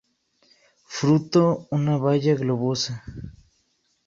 Fruto 0.93 1.43
una 1.77 1.97
baya 2.05 2.33
globosa. 2.33 3.03